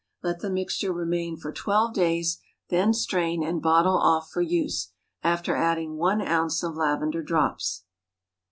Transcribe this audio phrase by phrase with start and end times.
[0.23, 5.55] Let the mixture remain for twelve days, then strain, and bottle off for use, after
[5.55, 7.83] adding one ounce of lavender drops.